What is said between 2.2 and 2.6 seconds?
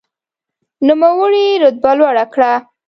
کړه.